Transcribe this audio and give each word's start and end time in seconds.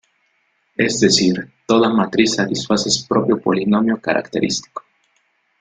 Es 0.77 0.99
decir, 0.99 1.51
toda 1.67 1.87
matriz 1.93 2.33
satisface 2.33 2.89
su 2.89 3.05
propio 3.07 3.39
polinomio 3.39 4.01
característico. 4.01 4.81